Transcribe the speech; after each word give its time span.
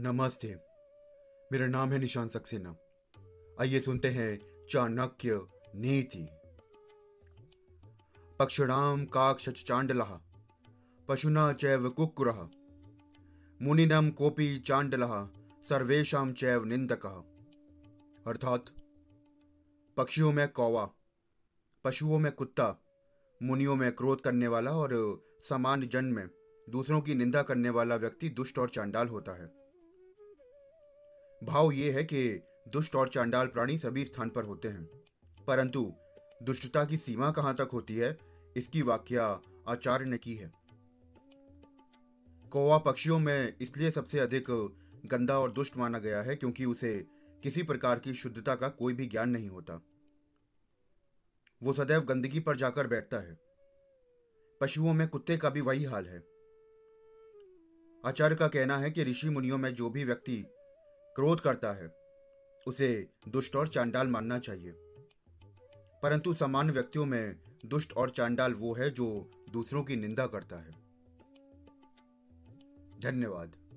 नमस्ते। 0.00 0.56
मेरा 1.52 1.66
नाम 1.66 1.92
है 1.92 1.98
निशान 1.98 2.28
सक्सेना। 2.28 2.76
आइए 3.60 3.80
सुनते 3.80 4.08
हैं 4.08 4.66
चाणक्य 4.70 5.46
नीति। 5.74 6.28
पक्षिणाम 8.38 9.04
काक्षच 9.04 9.64
चांडलः 9.64 10.20
पशुना 11.08 11.52
चैव 11.52 11.90
कुक्कुरः 11.90 12.48
मुनिनम 13.62 14.10
कोपी 14.10 14.58
चांडलः 14.58 15.28
सर्वेशम 15.68 16.32
चैव 16.32 16.64
निंदक 16.64 17.06
अर्थात, 18.26 18.64
पक्षियों 19.96 20.32
में 20.32 20.48
कौवा, 20.48 20.90
पशुओं 21.84 22.18
में 22.18 22.32
कुत्ता, 22.32 22.84
मुनियों 23.42 23.76
में 23.76 23.92
क्रोध 23.92 24.20
करने 24.20 24.48
वाला 24.48 24.70
और 24.70 25.22
सामान्य 25.42 25.86
जन 25.86 26.04
में 26.04 26.28
दूसरों 26.70 27.00
की 27.00 27.14
निंदा 27.14 27.42
करने 27.42 27.70
वाला 27.70 27.96
व्यक्ति 27.96 28.28
दुष्ट 28.28 28.58
और 28.58 28.70
चांडाल 28.70 29.08
होता 29.08 29.32
है। 29.32 29.67
भाव 31.44 31.72
ये 31.72 31.90
है 31.90 32.04
कि 32.04 32.42
दुष्ट 32.68 32.96
और 32.96 33.08
चांडाल 33.08 33.46
प्राणी 33.46 33.78
सभी 33.78 34.04
स्थान 34.04 34.30
पर 34.30 34.44
होते 34.44 34.68
हैं। 34.68 34.84
परंतु 35.46 35.92
दुष्टता 36.42 36.84
की 36.84 36.96
सीमा 36.96 37.30
कहाँ 37.30 37.54
तक 37.54 37.68
होती 37.72 37.96
है, 37.96 38.18
इसकी 38.56 38.82
व्याख्या 38.82 39.40
आचार्य 39.68 40.04
ने 40.04 40.18
की 40.18 40.34
है। 40.34 40.52
कौवा 42.50 42.78
पक्षियों 42.78 43.18
में 43.18 43.56
इसलिए 43.60 43.90
सबसे 43.90 44.20
अधिक 44.20 44.44
गंदा 45.06 45.38
और 45.38 45.52
दुष्ट 45.52 45.76
माना 45.76 45.98
गया 45.98 46.22
है 46.22 46.36
क्योंकि 46.36 46.64
उसे 46.64 47.06
किसी 47.42 47.62
प्रकार 47.62 47.98
की 47.98 48.14
शुद्धता 48.14 48.54
का 48.54 48.68
कोई 48.68 48.92
भी 48.92 49.06
ज्ञान 49.06 49.30
नहीं 49.30 49.48
होता। 49.48 49.82
वो 51.62 51.72
सदैव 51.72 52.00
गंदगी 52.00 52.40
पर 52.40 52.56
जाकर 52.56 52.86
बैठता 52.86 53.16
है। 53.16 53.38
पशुओं 54.60 54.92
में 54.92 55.08
कुत्ते 55.08 55.36
का 55.36 55.50
भी 55.50 55.60
वही 55.60 55.84
हाल 55.84 56.06
है। 56.06 56.18
आचार्य 58.04 58.36
का 58.36 58.48
कहना 58.48 58.78
है 58.78 58.90
कि 58.90 59.04
ऋषि 59.04 59.28
मुनियों 59.28 59.58
में 59.58 59.74
जो 59.74 59.90
भी 59.90 60.04
व्यक्ति 60.04 60.46
क्रोध 61.18 61.40
करता 61.40 61.72
है। 61.72 61.94
उसे 62.66 63.08
दुष्ट 63.28 63.56
और 63.56 63.68
चांडाल 63.68 64.08
मानना 64.08 64.38
चाहिए। 64.38 64.72
परंतु 66.02 66.34
सामान्य 66.34 66.72
व्यक्तियों 66.72 67.06
में 67.06 67.36
दुष्ट 67.66 67.92
और 67.92 68.10
चांडाल 68.10 68.54
वो 68.54 68.74
है 68.74 68.90
जो 68.90 69.30
दूसरों 69.50 69.82
की 69.82 69.96
निंदा 69.96 70.26
करता 70.26 70.56
है। 70.56 70.70
धन्यवाद। 73.00 73.67